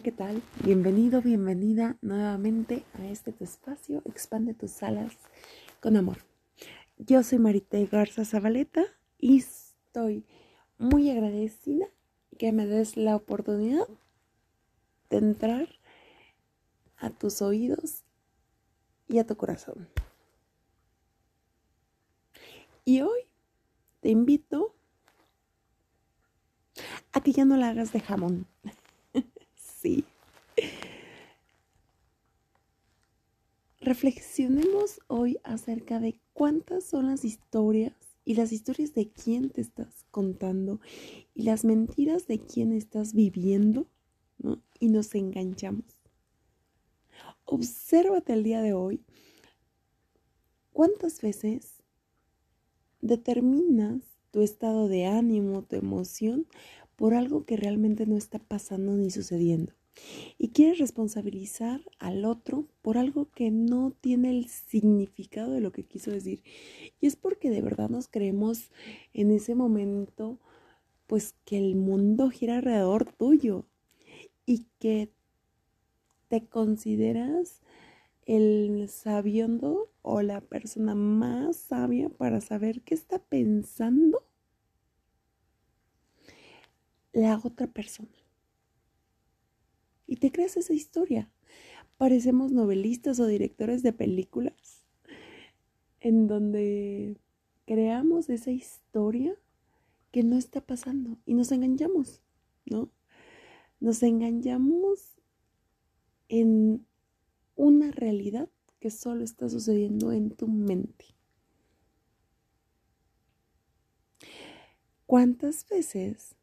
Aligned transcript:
¿qué 0.00 0.12
tal? 0.12 0.42
Bienvenido, 0.62 1.20
bienvenida 1.20 1.96
nuevamente 2.02 2.84
a 2.94 3.06
este 3.06 3.34
espacio, 3.40 4.00
Expande 4.04 4.54
tus 4.54 4.80
alas 4.84 5.12
con 5.80 5.96
amor. 5.96 6.18
Yo 6.98 7.24
soy 7.24 7.40
Marité 7.40 7.84
Garza 7.86 8.24
Zabaleta 8.24 8.84
y 9.18 9.38
estoy 9.38 10.24
muy 10.78 11.10
agradecida 11.10 11.86
que 12.38 12.52
me 12.52 12.66
des 12.66 12.96
la 12.96 13.16
oportunidad 13.16 13.88
de 15.10 15.16
entrar 15.16 15.68
a 16.98 17.10
tus 17.10 17.42
oídos 17.42 18.04
y 19.08 19.18
a 19.18 19.26
tu 19.26 19.36
corazón. 19.36 19.88
Y 22.84 23.00
hoy 23.00 23.22
te 24.00 24.10
invito 24.10 24.76
a 27.10 27.20
que 27.20 27.32
ya 27.32 27.44
no 27.44 27.56
la 27.56 27.70
hagas 27.70 27.92
de 27.92 27.98
jamón. 27.98 28.46
Sí. 29.80 30.04
Reflexionemos 33.80 35.00
hoy 35.06 35.38
acerca 35.44 36.00
de 36.00 36.20
cuántas 36.32 36.84
son 36.84 37.06
las 37.06 37.24
historias 37.24 37.94
y 38.24 38.34
las 38.34 38.52
historias 38.52 38.94
de 38.94 39.08
quién 39.08 39.50
te 39.50 39.60
estás 39.60 40.04
contando 40.10 40.80
y 41.34 41.44
las 41.44 41.64
mentiras 41.64 42.26
de 42.26 42.40
quién 42.40 42.72
estás 42.72 43.14
viviendo, 43.14 43.86
¿no? 44.38 44.62
Y 44.78 44.88
nos 44.88 45.14
enganchamos. 45.14 45.84
Obsérvate 47.44 48.34
el 48.34 48.42
día 48.42 48.60
de 48.60 48.74
hoy 48.74 49.00
cuántas 50.72 51.22
veces 51.22 51.82
determinas 53.00 54.02
tu 54.30 54.42
estado 54.42 54.88
de 54.88 55.06
ánimo, 55.06 55.62
tu 55.62 55.76
emoción, 55.76 56.46
por 56.98 57.14
algo 57.14 57.44
que 57.44 57.56
realmente 57.56 58.06
no 58.06 58.16
está 58.16 58.40
pasando 58.40 58.92
ni 58.96 59.12
sucediendo. 59.12 59.72
Y 60.36 60.48
quieres 60.48 60.78
responsabilizar 60.78 61.80
al 62.00 62.24
otro 62.24 62.66
por 62.82 62.98
algo 62.98 63.30
que 63.30 63.52
no 63.52 63.92
tiene 64.00 64.30
el 64.30 64.48
significado 64.48 65.52
de 65.52 65.60
lo 65.60 65.70
que 65.70 65.84
quiso 65.84 66.10
decir. 66.10 66.42
Y 67.00 67.06
es 67.06 67.14
porque 67.14 67.50
de 67.50 67.62
verdad 67.62 67.88
nos 67.88 68.08
creemos 68.08 68.72
en 69.14 69.30
ese 69.30 69.54
momento, 69.54 70.40
pues 71.06 71.36
que 71.44 71.56
el 71.58 71.76
mundo 71.76 72.30
gira 72.30 72.56
alrededor 72.56 73.12
tuyo 73.12 73.64
y 74.44 74.66
que 74.80 75.12
te 76.26 76.46
consideras 76.46 77.60
el 78.26 78.88
sabiendo 78.88 79.88
o 80.02 80.20
la 80.20 80.40
persona 80.40 80.96
más 80.96 81.56
sabia 81.56 82.08
para 82.08 82.40
saber 82.40 82.82
qué 82.82 82.94
está 82.94 83.20
pensando 83.20 84.27
la 87.18 87.40
otra 87.42 87.66
persona. 87.66 88.08
Y 90.06 90.16
te 90.16 90.32
creas 90.32 90.56
esa 90.56 90.72
historia. 90.72 91.30
Parecemos 91.96 92.52
novelistas 92.52 93.18
o 93.20 93.26
directores 93.26 93.82
de 93.82 93.92
películas 93.92 94.84
en 96.00 96.28
donde 96.28 97.18
creamos 97.66 98.30
esa 98.30 98.52
historia 98.52 99.34
que 100.12 100.22
no 100.22 100.38
está 100.38 100.60
pasando 100.60 101.18
y 101.26 101.34
nos 101.34 101.50
engañamos, 101.50 102.22
¿no? 102.64 102.90
Nos 103.80 104.02
engañamos 104.02 105.16
en 106.28 106.86
una 107.56 107.90
realidad 107.90 108.48
que 108.78 108.90
solo 108.90 109.24
está 109.24 109.48
sucediendo 109.48 110.12
en 110.12 110.30
tu 110.30 110.46
mente. 110.46 111.04
¿Cuántas 115.04 115.68
veces 115.68 116.37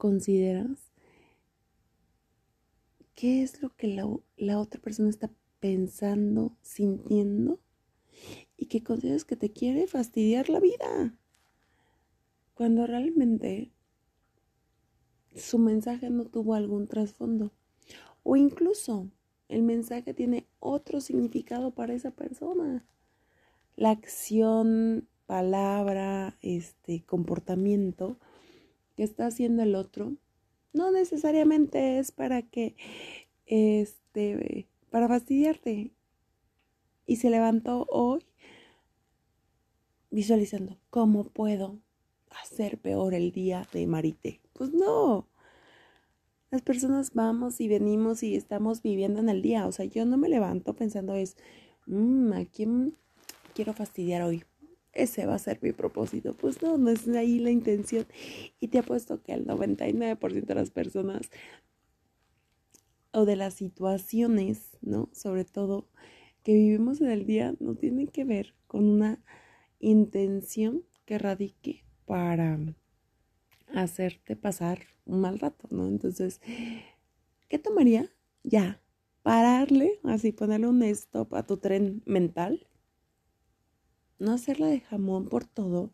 consideras 0.00 0.90
qué 3.14 3.42
es 3.42 3.60
lo 3.60 3.76
que 3.76 3.86
la, 3.86 4.58
otra 4.58 4.80
persona 4.80 5.10
está 5.10 5.30
pensando, 5.60 6.56
sintiendo 6.62 7.60
y 8.56 8.64
que 8.66 8.82
consideras 8.82 9.26
que 9.26 9.36
te 9.36 9.52
quiere 9.52 9.86
fastidiar 9.86 10.48
la 10.48 10.58
vida. 10.58 11.14
Cuando 12.54 12.86
realmente 12.86 13.72
su 15.36 15.58
mensaje 15.58 16.08
no 16.08 16.24
tuvo 16.24 16.54
algún 16.54 16.88
trasfondo. 16.88 17.52
O 18.22 18.36
incluso 18.36 19.10
el 19.48 19.62
mensaje 19.62 20.14
tiene 20.14 20.48
otro 20.60 21.02
significado 21.02 21.72
para 21.74 21.92
esa 21.92 22.10
persona. 22.10 22.86
La 23.76 23.90
acción, 23.90 25.08
palabra, 25.26 26.38
este 26.40 27.04
comportamiento 27.04 28.18
que 28.96 29.02
está 29.02 29.26
haciendo 29.26 29.62
el 29.62 29.74
otro 29.74 30.14
no 30.72 30.90
necesariamente 30.90 31.98
es 31.98 32.12
para 32.12 32.42
que 32.42 32.76
este 33.46 34.68
para 34.90 35.08
fastidiarte 35.08 35.92
y 37.06 37.16
se 37.16 37.30
levantó 37.30 37.86
hoy 37.90 38.24
visualizando 40.10 40.78
cómo 40.90 41.24
puedo 41.24 41.80
hacer 42.30 42.78
peor 42.78 43.14
el 43.14 43.32
día 43.32 43.66
de 43.72 43.86
Marité. 43.86 44.40
Pues 44.52 44.72
no. 44.72 45.28
Las 46.50 46.62
personas 46.62 47.14
vamos 47.14 47.60
y 47.60 47.68
venimos 47.68 48.22
y 48.24 48.34
estamos 48.34 48.82
viviendo 48.82 49.20
en 49.20 49.28
el 49.28 49.42
día. 49.42 49.66
O 49.66 49.72
sea, 49.72 49.84
yo 49.84 50.04
no 50.04 50.16
me 50.16 50.28
levanto 50.28 50.74
pensando 50.74 51.14
es, 51.14 51.36
mmm, 51.86 52.32
¿a 52.32 52.44
quién 52.44 52.96
quiero 53.54 53.72
fastidiar 53.72 54.22
hoy? 54.22 54.44
Ese 54.92 55.26
va 55.26 55.34
a 55.34 55.38
ser 55.38 55.58
mi 55.62 55.72
propósito. 55.72 56.34
Pues 56.34 56.62
no, 56.62 56.78
no 56.78 56.90
es 56.90 57.06
ahí 57.08 57.38
la 57.38 57.50
intención. 57.50 58.06
Y 58.58 58.68
te 58.68 58.78
apuesto 58.78 59.22
que 59.22 59.32
el 59.32 59.46
99% 59.46 60.46
de 60.46 60.54
las 60.54 60.70
personas 60.70 61.30
o 63.12 63.24
de 63.24 63.36
las 63.36 63.54
situaciones, 63.54 64.78
¿no? 64.80 65.08
Sobre 65.12 65.44
todo 65.44 65.88
que 66.42 66.54
vivimos 66.54 67.00
en 67.00 67.10
el 67.10 67.26
día, 67.26 67.54
no 67.60 67.74
tienen 67.74 68.08
que 68.08 68.24
ver 68.24 68.54
con 68.66 68.88
una 68.88 69.22
intención 69.78 70.84
que 71.04 71.18
radique 71.18 71.84
para 72.06 72.58
hacerte 73.74 74.36
pasar 74.36 74.80
un 75.04 75.20
mal 75.20 75.38
rato, 75.38 75.68
¿no? 75.70 75.86
Entonces, 75.86 76.40
¿qué 77.48 77.58
tomaría? 77.58 78.10
Ya, 78.42 78.80
pararle, 79.22 80.00
así 80.04 80.32
ponerle 80.32 80.68
un 80.68 80.82
stop 80.82 81.34
a 81.34 81.46
tu 81.46 81.58
tren 81.58 82.02
mental 82.06 82.69
no 84.20 84.32
hacerla 84.32 84.66
de 84.66 84.80
jamón 84.80 85.28
por 85.28 85.46
todo 85.46 85.90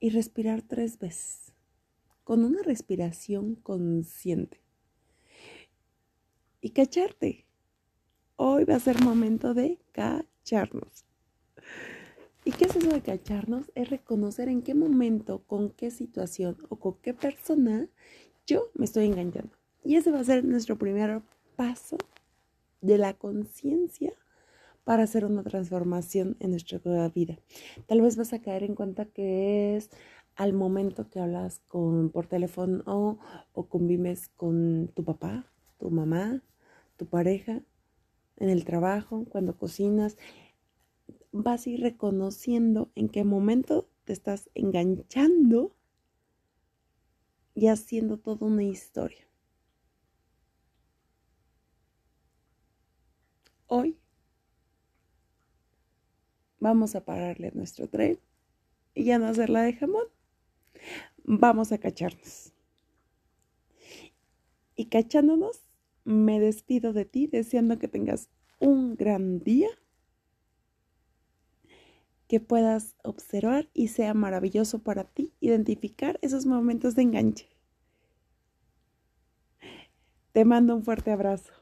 y 0.00 0.08
respirar 0.08 0.62
tres 0.62 0.98
veces 0.98 1.52
con 2.24 2.44
una 2.44 2.62
respiración 2.62 3.56
consciente 3.56 4.62
y 6.62 6.70
cacharte. 6.70 7.46
Hoy 8.36 8.64
va 8.64 8.76
a 8.76 8.80
ser 8.80 9.02
momento 9.02 9.52
de 9.52 9.78
cacharnos. 9.92 11.04
¿Y 12.44 12.52
qué 12.52 12.64
es 12.64 12.76
eso 12.76 12.88
de 12.88 13.02
cacharnos? 13.02 13.70
Es 13.74 13.90
reconocer 13.90 14.48
en 14.48 14.62
qué 14.62 14.74
momento, 14.74 15.42
con 15.46 15.70
qué 15.70 15.90
situación 15.90 16.56
o 16.70 16.76
con 16.76 16.94
qué 17.02 17.12
persona 17.12 17.86
yo 18.46 18.70
me 18.72 18.86
estoy 18.86 19.06
engañando. 19.06 19.52
Y 19.84 19.96
ese 19.96 20.10
va 20.10 20.20
a 20.20 20.24
ser 20.24 20.42
nuestro 20.42 20.78
primer 20.78 21.20
paso 21.54 21.98
de 22.80 22.96
la 22.96 23.12
conciencia 23.12 24.14
para 24.90 25.04
hacer 25.04 25.24
una 25.24 25.44
transformación 25.44 26.36
en 26.40 26.50
nuestra 26.50 26.80
vida. 27.10 27.38
Tal 27.86 28.00
vez 28.00 28.16
vas 28.16 28.32
a 28.32 28.42
caer 28.42 28.64
en 28.64 28.74
cuenta 28.74 29.04
que 29.04 29.76
es 29.76 29.88
al 30.34 30.52
momento 30.52 31.08
que 31.08 31.20
hablas 31.20 31.60
con, 31.68 32.10
por 32.10 32.26
teléfono 32.26 32.82
o, 32.86 33.20
o 33.52 33.68
convives 33.68 34.30
con 34.30 34.90
tu 34.92 35.04
papá, 35.04 35.46
tu 35.78 35.90
mamá, 35.90 36.42
tu 36.96 37.06
pareja, 37.06 37.62
en 38.38 38.48
el 38.48 38.64
trabajo, 38.64 39.26
cuando 39.28 39.56
cocinas, 39.56 40.18
vas 41.30 41.68
a 41.68 41.70
ir 41.70 41.82
reconociendo 41.82 42.90
en 42.96 43.10
qué 43.10 43.22
momento 43.22 43.88
te 44.02 44.12
estás 44.12 44.50
enganchando 44.54 45.72
y 47.54 47.68
haciendo 47.68 48.18
toda 48.18 48.44
una 48.44 48.64
historia. 48.64 49.28
Hoy 53.68 53.96
Vamos 56.60 56.94
a 56.94 57.04
pararle 57.04 57.48
a 57.48 57.52
nuestro 57.52 57.88
tren 57.88 58.18
y 58.94 59.04
ya 59.04 59.18
no 59.18 59.26
hacerla 59.26 59.62
de 59.62 59.72
jamón. 59.72 60.04
Vamos 61.24 61.72
a 61.72 61.78
cacharnos. 61.78 62.52
Y 64.76 64.86
cachándonos, 64.86 65.60
me 66.04 66.40
despido 66.40 66.92
de 66.92 67.04
ti 67.04 67.26
deseando 67.26 67.78
que 67.78 67.88
tengas 67.88 68.28
un 68.58 68.96
gran 68.96 69.40
día, 69.40 69.68
que 72.28 72.40
puedas 72.40 72.94
observar 73.02 73.68
y 73.74 73.88
sea 73.88 74.14
maravilloso 74.14 74.82
para 74.82 75.04
ti 75.04 75.32
identificar 75.40 76.18
esos 76.22 76.46
momentos 76.46 76.94
de 76.94 77.02
enganche. 77.02 77.48
Te 80.32 80.44
mando 80.44 80.76
un 80.76 80.84
fuerte 80.84 81.10
abrazo. 81.10 81.52